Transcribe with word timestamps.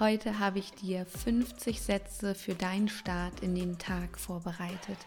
Heute 0.00 0.40
habe 0.40 0.58
ich 0.58 0.72
dir 0.72 1.06
50 1.06 1.80
Sätze 1.80 2.34
für 2.34 2.54
deinen 2.54 2.88
Start 2.88 3.40
in 3.42 3.54
den 3.54 3.78
Tag 3.78 4.18
vorbereitet. 4.18 4.98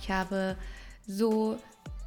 Ich 0.00 0.12
habe 0.12 0.56
so 1.08 1.58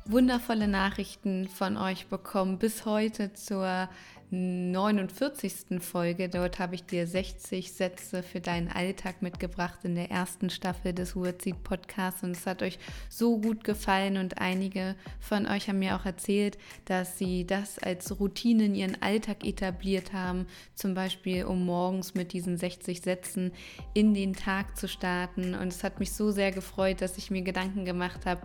wundervolle 0.05 0.69
Nachrichten 0.69 1.49
von 1.49 1.75
euch 1.75 2.07
bekommen 2.07 2.57
bis 2.57 2.85
heute 2.85 3.33
zur 3.33 3.89
49. 4.31 5.81
Folge. 5.81 6.29
Dort 6.29 6.57
habe 6.59 6.75
ich 6.75 6.85
dir 6.85 7.05
60 7.05 7.73
Sätze 7.73 8.23
für 8.23 8.39
deinen 8.39 8.69
Alltag 8.69 9.21
mitgebracht 9.21 9.79
in 9.83 9.95
der 9.95 10.09
ersten 10.09 10.49
Staffel 10.49 10.93
des 10.93 11.17
Wordseed 11.17 11.61
Podcasts 11.63 12.23
und 12.23 12.31
es 12.31 12.47
hat 12.47 12.61
euch 12.61 12.79
so 13.09 13.39
gut 13.39 13.65
gefallen 13.65 14.15
und 14.15 14.39
einige 14.39 14.95
von 15.19 15.47
euch 15.47 15.67
haben 15.67 15.79
mir 15.79 15.97
auch 15.97 16.05
erzählt, 16.05 16.57
dass 16.85 17.17
sie 17.17 17.45
das 17.45 17.77
als 17.77 18.21
Routine 18.21 18.65
in 18.65 18.75
ihren 18.75 19.01
Alltag 19.01 19.45
etabliert 19.45 20.13
haben, 20.13 20.47
zum 20.75 20.93
Beispiel 20.93 21.43
um 21.43 21.65
morgens 21.65 22.13
mit 22.13 22.31
diesen 22.31 22.55
60 22.55 23.01
Sätzen 23.01 23.51
in 23.93 24.13
den 24.13 24.33
Tag 24.33 24.77
zu 24.77 24.87
starten 24.87 25.55
und 25.55 25.67
es 25.67 25.83
hat 25.83 25.99
mich 25.99 26.13
so 26.13 26.31
sehr 26.31 26.53
gefreut, 26.53 27.01
dass 27.01 27.17
ich 27.17 27.31
mir 27.31 27.41
Gedanken 27.41 27.83
gemacht 27.83 28.25
habe, 28.25 28.43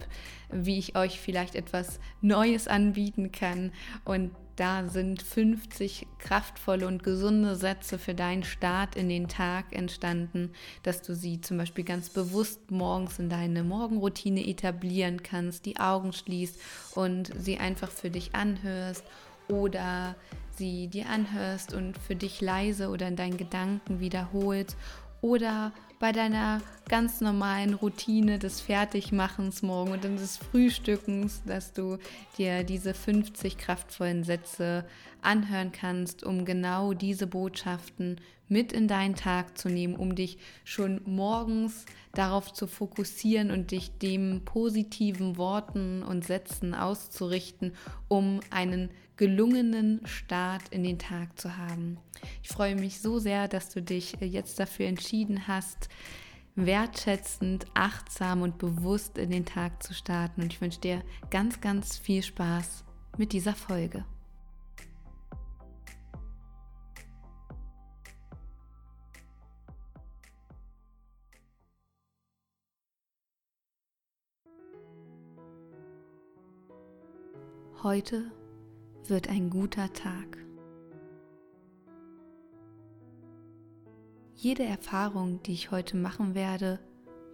wie 0.51 0.79
ich 0.79 0.97
euch 0.97 1.21
vielleicht 1.21 1.55
etwas 1.55 2.01
Neues 2.21 2.67
anbieten 2.67 3.31
kann 3.31 3.71
und 4.05 4.33
da 4.57 4.89
sind 4.89 5.23
50 5.23 6.07
kraftvolle 6.19 6.87
und 6.87 7.03
gesunde 7.03 7.57
Sätze 7.57 7.99
für 7.99 8.15
deinen 8.15 8.43
Start 8.43 8.97
in 8.97 9.09
den 9.09 9.29
Tag 9.29 9.67
entstanden, 9.71 10.51
dass 10.83 11.03
du 11.03 11.15
sie 11.15 11.41
zum 11.43 11.59
Beispiel 11.59 11.85
ganz 11.85 12.09
bewusst 12.09 12.71
morgens 12.71 13.19
in 13.19 13.29
deine 13.29 13.63
Morgenroutine 13.63 14.47
etablieren 14.47 15.23
kannst, 15.23 15.67
die 15.67 15.79
Augen 15.79 16.13
schließt 16.13 16.59
und 16.95 17.31
sie 17.39 17.59
einfach 17.59 17.91
für 17.91 18.11
dich 18.11 18.35
anhörst 18.35 19.05
oder 19.49 20.17
sie 20.57 20.89
dir 20.89 21.09
anhörst 21.09 21.75
und 21.75 21.99
für 21.99 22.17
dich 22.17 22.41
leise 22.41 22.89
oder 22.89 23.09
in 23.09 23.17
deinen 23.17 23.37
Gedanken 23.37 24.01
wiederholst 24.01 24.77
oder 25.21 25.73
bei 25.99 26.13
deiner 26.13 26.61
ganz 26.89 27.21
normalen 27.21 27.75
Routine 27.75 28.39
des 28.39 28.61
Fertigmachens 28.61 29.63
morgen 29.63 29.93
und 29.93 30.05
des 30.05 30.37
Frühstückens, 30.37 31.43
dass 31.47 31.73
du 31.73 31.99
dir 32.39 32.65
diese 32.65 32.95
50 32.95 33.57
kraftvollen 33.57 34.23
Sätze 34.23 34.85
anhören 35.23 35.73
kannst, 35.73 36.23
um 36.23 36.45
genau 36.45 36.93
diese 36.93 37.27
Botschaften 37.27 38.21
mit 38.49 38.73
in 38.73 38.87
deinen 38.87 39.17
Tag 39.17 39.59
zu 39.59 39.69
nehmen, 39.69 39.97
um 39.97 40.15
dich 40.15 40.39
schon 40.65 41.01
morgens 41.05 41.85
darauf 42.13 42.53
zu 42.53 42.67
fokussieren 42.67 43.51
und 43.51 43.71
dich 43.71 43.91
dem 43.99 44.43
positiven 44.45 45.37
Worten 45.37 46.03
und 46.03 46.25
Sätzen 46.25 46.75
auszurichten, 46.75 47.73
um 48.09 48.41
einen 48.51 48.91
gelungenen 49.17 50.01
Start 50.07 50.63
in 50.71 50.85
den 50.85 50.99
Tag 50.99 51.39
zu 51.39 51.57
haben. 51.57 51.99
Ich 52.43 52.49
freue 52.51 52.77
mich 52.77 53.01
so 53.01 53.19
sehr, 53.19 53.49
dass 53.49 53.71
du 53.71 53.83
dich 53.83 54.17
jetzt 54.21 54.61
dafür 54.61 54.87
entschieden 54.87 55.49
hast, 55.49 55.86
wertschätzend, 56.57 57.67
achtsam 57.75 58.43
und 58.43 58.59
bewusst 58.59 59.19
in 59.19 59.31
den 59.31 59.45
Tag 59.45 59.83
zu 59.83 59.95
starten. 59.95 60.43
Und 60.43 60.53
ich 60.53 60.61
wünsche 60.61 60.81
dir 60.81 61.03
ganz, 61.31 61.61
ganz 61.61 61.99
viel 61.99 62.23
Spaß 62.23 62.85
mit 63.19 63.33
dieser 63.33 63.55
Folge. 63.55 64.05
Heute 77.83 78.33
wird 79.07 79.29
ein 79.29 79.49
guter 79.49 79.93
Tag. 79.93 80.46
Jede 84.47 84.63
Erfahrung, 84.63 85.43
die 85.43 85.55
ich 85.55 85.73
heute 85.73 85.97
machen 85.97 86.37
werde, 86.37 86.79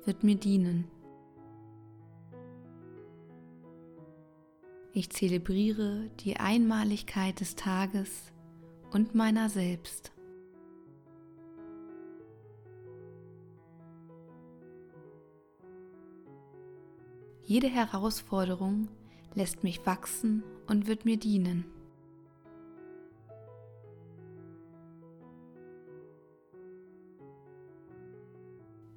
wird 0.06 0.24
mir 0.24 0.36
dienen. 0.36 0.88
Ich 4.94 5.10
zelebriere 5.10 6.08
die 6.20 6.38
Einmaligkeit 6.38 7.38
des 7.40 7.54
Tages 7.54 8.32
und 8.92 9.14
meiner 9.14 9.50
selbst. 9.50 10.10
Jede 17.42 17.68
Herausforderung 17.68 18.88
lässt 19.34 19.64
mich 19.64 19.84
wachsen 19.84 20.42
und 20.66 20.86
wird 20.86 21.04
mir 21.04 21.18
dienen. 21.18 21.66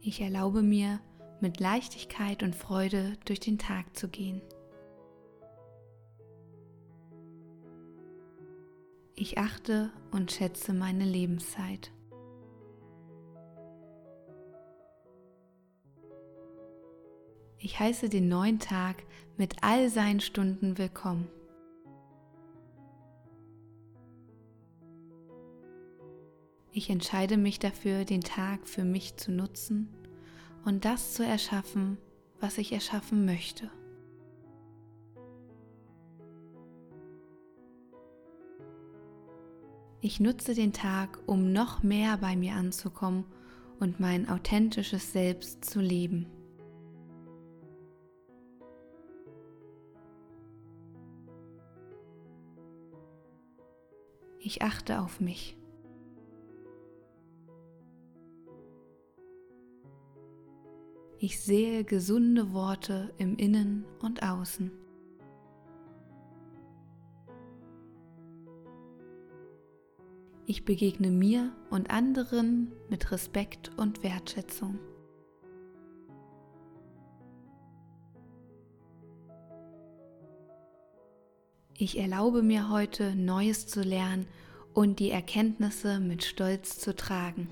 Ich 0.08 0.22
erlaube 0.22 0.62
mir, 0.62 1.00
mit 1.42 1.60
Leichtigkeit 1.60 2.44
und 2.44 2.56
Freude 2.56 3.18
durch 3.26 3.40
den 3.40 3.58
Tag 3.58 3.98
zu 3.98 4.08
gehen. 4.08 4.40
Ich 9.16 9.40
achte 9.40 9.92
und 10.12 10.32
schätze 10.32 10.74
meine 10.74 11.06
Lebenszeit. 11.06 11.92
Ich 17.58 17.80
heiße 17.80 18.08
den 18.08 18.28
neuen 18.30 18.60
Tag 18.60 18.98
mit 19.38 19.64
all 19.64 19.90
seinen 19.90 20.20
Stunden 20.20 20.78
willkommen. 20.78 21.28
Ich 26.78 26.90
entscheide 26.90 27.38
mich 27.38 27.58
dafür, 27.58 28.04
den 28.04 28.20
Tag 28.20 28.68
für 28.68 28.84
mich 28.84 29.16
zu 29.16 29.32
nutzen 29.32 29.88
und 30.66 30.84
das 30.84 31.14
zu 31.14 31.24
erschaffen, 31.26 31.98
was 32.42 32.58
ich 32.58 32.74
erschaffen 32.74 33.24
möchte. 33.24 33.72
Ich 40.02 40.20
nutze 40.20 40.54
den 40.54 40.74
Tag, 40.74 41.18
um 41.28 41.54
noch 41.54 41.82
mehr 41.82 42.18
bei 42.18 42.36
mir 42.36 42.56
anzukommen 42.56 43.24
und 43.80 44.02
mein 44.02 44.28
authentisches 44.28 45.14
Selbst 45.14 45.64
zu 45.64 45.80
leben. 45.80 46.26
Ich 54.40 54.62
achte 54.62 55.00
auf 55.00 55.22
mich. 55.22 55.56
Ich 61.18 61.40
sehe 61.40 61.86
gesunde 61.86 62.52
Worte 62.52 63.14
im 63.18 63.38
Innen 63.38 63.86
und 64.02 64.22
Außen. 64.22 64.70
Ich 70.46 70.66
begegne 70.66 71.10
mir 71.10 71.54
und 71.70 71.90
anderen 71.90 72.72
mit 72.90 73.12
Respekt 73.12 73.72
und 73.78 74.04
Wertschätzung. 74.04 74.78
Ich 81.78 81.98
erlaube 81.98 82.44
mir 82.44 82.70
heute 82.70 83.16
Neues 83.16 83.68
zu 83.68 83.82
lernen 83.82 84.28
und 84.74 85.00
die 85.00 85.12
Erkenntnisse 85.12 86.00
mit 86.00 86.24
Stolz 86.24 86.78
zu 86.78 86.96
tragen. 86.96 87.50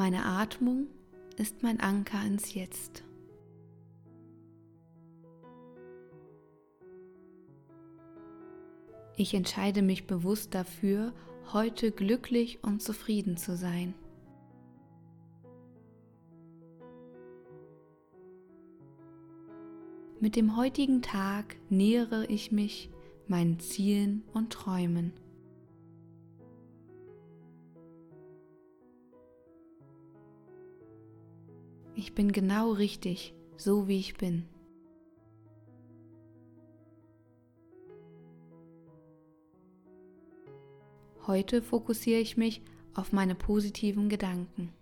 Meine 0.00 0.24
Atmung 0.24 0.86
ist 1.36 1.62
mein 1.62 1.78
Anker 1.78 2.24
ins 2.24 2.54
Jetzt. 2.54 3.04
Ich 9.18 9.34
entscheide 9.34 9.82
mich 9.82 10.06
bewusst 10.06 10.54
dafür, 10.54 11.12
heute 11.52 11.92
glücklich 11.92 12.60
und 12.62 12.80
zufrieden 12.80 13.36
zu 13.36 13.58
sein. 13.58 13.92
Mit 20.18 20.34
dem 20.34 20.56
heutigen 20.56 21.02
Tag 21.02 21.56
nähere 21.68 22.24
ich 22.24 22.52
mich 22.52 22.88
meinen 23.28 23.60
Zielen 23.60 24.22
und 24.32 24.50
Träumen. 24.50 25.12
Ich 32.00 32.14
bin 32.14 32.32
genau 32.32 32.72
richtig, 32.72 33.34
so 33.58 33.86
wie 33.86 33.98
ich 33.98 34.16
bin. 34.16 34.48
Heute 41.26 41.60
fokussiere 41.60 42.20
ich 42.20 42.38
mich 42.38 42.62
auf 42.94 43.12
meine 43.12 43.34
positiven 43.34 44.08
Gedanken. 44.08 44.72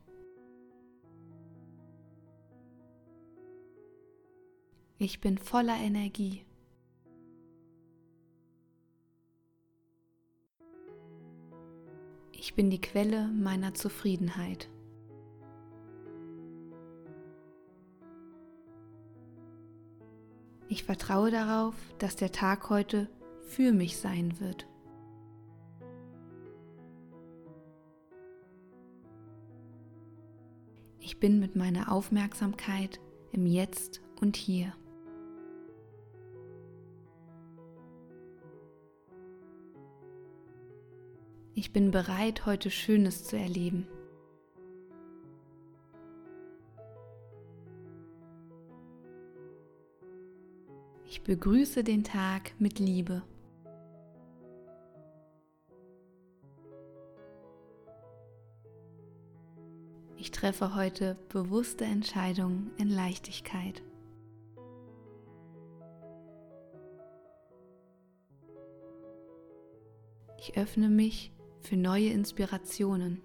Ich 4.98 5.20
bin 5.20 5.38
voller 5.38 5.76
Energie. 5.76 6.46
Ich 12.30 12.54
bin 12.54 12.70
die 12.70 12.80
Quelle 12.80 13.26
meiner 13.26 13.74
Zufriedenheit. 13.74 14.68
Ich 20.68 20.84
vertraue 20.84 21.30
darauf, 21.30 21.74
dass 21.98 22.14
der 22.14 22.30
Tag 22.30 22.68
heute 22.68 23.08
für 23.46 23.72
mich 23.72 23.96
sein 23.96 24.38
wird. 24.38 24.66
Ich 31.00 31.18
bin 31.18 31.40
mit 31.40 31.56
meiner 31.56 31.90
Aufmerksamkeit 31.90 33.00
im 33.32 33.46
Jetzt 33.46 34.02
und 34.20 34.36
Hier. 34.36 34.74
Ich 41.54 41.72
bin 41.72 41.90
bereit, 41.90 42.44
heute 42.44 42.70
Schönes 42.70 43.24
zu 43.24 43.38
erleben. 43.38 43.88
Begrüße 51.28 51.84
den 51.84 52.04
Tag 52.04 52.58
mit 52.58 52.78
Liebe. 52.78 53.22
Ich 60.16 60.30
treffe 60.30 60.74
heute 60.74 61.18
bewusste 61.28 61.84
Entscheidungen 61.84 62.70
in 62.78 62.88
Leichtigkeit. 62.88 63.82
Ich 70.38 70.56
öffne 70.56 70.88
mich 70.88 71.30
für 71.60 71.76
neue 71.76 72.08
Inspirationen. 72.08 73.20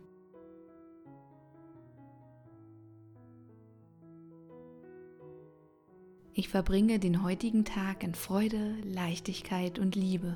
Ich 6.35 6.49
verbringe 6.49 6.97
den 6.97 7.21
heutigen 7.21 7.63
Tag 7.63 8.03
in 8.03 8.15
Freude, 8.15 8.75
Leichtigkeit 8.83 9.77
und 9.77 9.95
Liebe. 9.95 10.35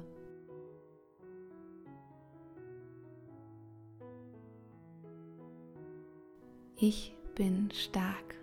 Ich 6.76 7.16
bin 7.34 7.72
stark. 7.72 8.36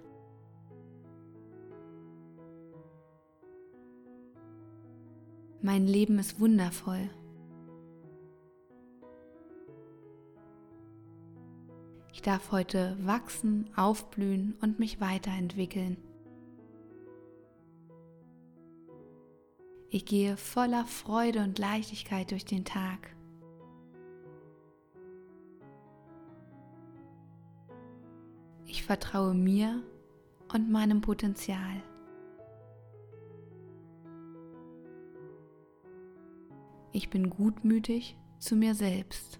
Mein 5.62 5.86
Leben 5.86 6.18
ist 6.18 6.40
wundervoll. 6.40 7.08
Ich 12.12 12.20
darf 12.20 12.50
heute 12.50 12.96
wachsen, 13.00 13.70
aufblühen 13.76 14.56
und 14.60 14.80
mich 14.80 15.00
weiterentwickeln. 15.00 15.96
Ich 19.94 20.06
gehe 20.06 20.36
voller 20.36 20.86
Freude 20.86 21.38
und 21.44 21.56
Leichtigkeit 21.56 22.32
durch 22.32 22.44
den 22.44 22.64
Tag. 22.64 23.14
Ich 28.66 28.82
vertraue 28.82 29.34
mir 29.34 29.84
und 30.52 30.68
meinem 30.68 31.00
Potenzial. 31.00 31.80
Ich 36.90 37.08
bin 37.08 37.30
gutmütig 37.30 38.18
zu 38.40 38.56
mir 38.56 38.74
selbst. 38.74 39.38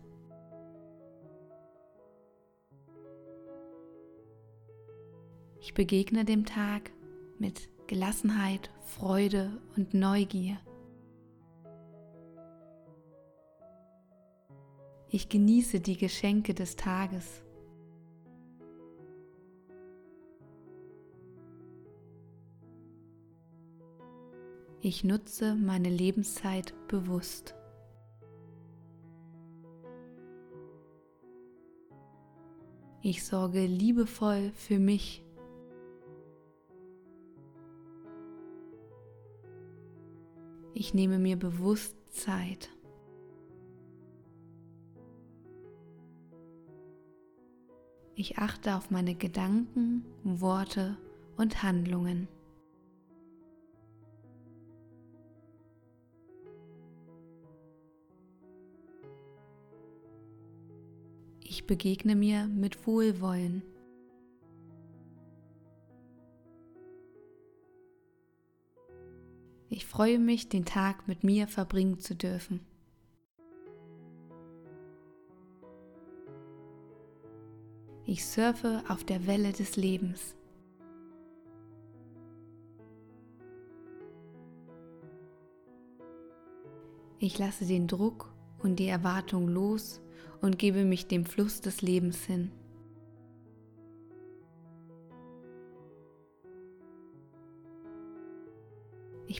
Ich 5.58 5.74
begegne 5.74 6.24
dem 6.24 6.46
Tag 6.46 6.92
mit 7.40 7.73
Gelassenheit, 7.86 8.70
Freude 8.82 9.60
und 9.76 9.92
Neugier. 9.92 10.58
Ich 15.08 15.28
genieße 15.28 15.80
die 15.80 15.96
Geschenke 15.96 16.54
des 16.54 16.76
Tages. 16.76 17.42
Ich 24.80 25.04
nutze 25.04 25.54
meine 25.54 25.88
Lebenszeit 25.88 26.74
bewusst. 26.88 27.54
Ich 33.02 33.24
sorge 33.24 33.66
liebevoll 33.66 34.52
für 34.54 34.78
mich 34.78 35.23
Ich 40.76 40.92
nehme 40.92 41.20
mir 41.20 41.36
bewusst 41.36 41.96
Zeit. 42.10 42.68
Ich 48.16 48.38
achte 48.38 48.74
auf 48.74 48.90
meine 48.90 49.14
Gedanken, 49.14 50.04
Worte 50.24 50.96
und 51.36 51.62
Handlungen. 51.62 52.26
Ich 61.44 61.66
begegne 61.66 62.16
mir 62.16 62.48
mit 62.48 62.84
Wohlwollen. 62.84 63.62
Ich 69.76 69.86
freue 69.86 70.20
mich, 70.20 70.48
den 70.48 70.64
Tag 70.64 71.08
mit 71.08 71.24
mir 71.24 71.48
verbringen 71.48 71.98
zu 71.98 72.14
dürfen. 72.14 72.60
Ich 78.06 78.24
surfe 78.24 78.84
auf 78.86 79.02
der 79.02 79.26
Welle 79.26 79.50
des 79.50 79.74
Lebens. 79.74 80.36
Ich 87.18 87.36
lasse 87.40 87.66
den 87.66 87.88
Druck 87.88 88.32
und 88.62 88.76
die 88.76 88.86
Erwartung 88.86 89.48
los 89.48 90.00
und 90.40 90.56
gebe 90.56 90.84
mich 90.84 91.08
dem 91.08 91.26
Fluss 91.26 91.60
des 91.60 91.82
Lebens 91.82 92.24
hin. 92.24 92.52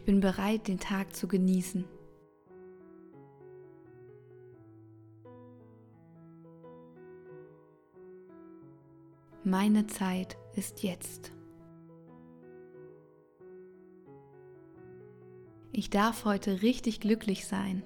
Ich 0.05 0.07
bin 0.07 0.21
bereit, 0.21 0.69
den 0.69 0.79
Tag 0.79 1.17
zu 1.17 1.27
genießen. 1.27 1.87
Meine 9.45 9.87
Zeit 9.87 10.37
ist 10.57 10.83
jetzt. 10.83 11.33
Ich 15.73 15.89
darf 15.89 16.27
heute 16.27 16.61
richtig 16.61 17.01
glücklich 17.01 17.47
sein. 17.47 17.83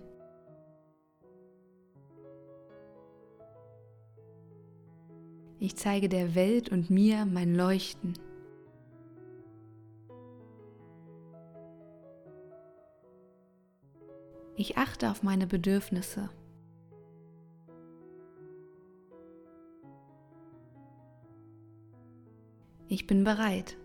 Ich 5.60 5.76
zeige 5.76 6.08
der 6.08 6.34
Welt 6.34 6.68
und 6.68 6.90
mir 6.90 7.26
mein 7.26 7.54
Leuchten. 7.54 8.14
Ich 14.60 14.76
achte 14.76 15.08
auf 15.08 15.22
meine 15.22 15.46
Bedürfnisse. 15.46 16.30
Ich 22.88 23.06
bin 23.06 23.22
bereit. 23.22 23.76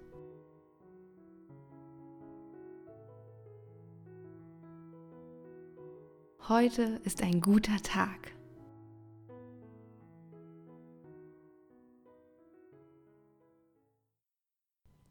Heute 6.50 7.00
ist 7.03 7.22
ein 7.22 7.39
guter 7.39 7.77
Tag. 7.84 8.32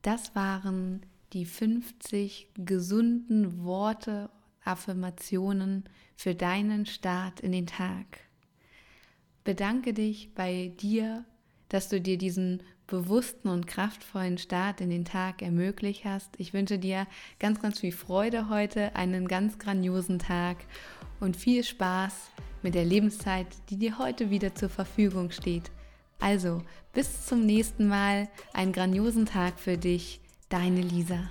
Das 0.03 0.35
waren 0.35 1.07
die 1.33 1.45
50 1.45 2.49
gesunden 2.57 3.63
Worte, 3.63 4.29
Affirmationen 4.65 5.85
für 6.17 6.35
deinen 6.35 6.87
Start 6.87 7.41
in 7.41 7.53
den 7.53 7.67
Tag. 7.67 8.21
Bedanke 9.45 9.93
dich 9.93 10.35
bei 10.35 10.73
dir, 10.81 11.25
dass 11.69 11.89
du 11.89 12.01
dir 12.01 12.19
diesen 12.19 12.63
bewussten 12.87 13.49
und 13.49 13.67
kraftvollen 13.67 14.39
Start 14.39 14.81
in 14.81 14.91
den 14.91 15.05
Tag 15.05 15.41
ermöglicht 15.41 16.05
hast. 16.05 16.29
Ich 16.39 16.53
wünsche 16.53 16.79
dir 16.79 17.07
ganz, 17.39 17.61
ganz 17.61 17.81
viel 17.81 17.93
Freude 17.93 18.49
heute, 18.51 18.95
einen 18.95 19.27
ganz 19.27 19.59
grandiosen 19.59 20.19
Tag 20.19 20.59
und 21.19 21.37
viel 21.37 21.65
Spaß 21.65 22.15
mit 22.63 22.75
der 22.75 22.85
Lebenszeit, 22.85 23.47
die 23.71 23.79
dir 23.79 23.99
heute 23.99 24.31
wieder 24.31 24.55
zur 24.55 24.69
Verfügung 24.69 25.31
steht. 25.31 25.71
Also, 26.21 26.63
bis 26.93 27.27
zum 27.27 27.47
nächsten 27.47 27.89
Mal, 27.89 28.29
einen 28.53 28.73
grandiosen 28.73 29.27
Tag 29.27 29.59
für 29.59 29.79
dich, 29.79 30.21
deine 30.51 30.83
Lisa. 30.83 31.31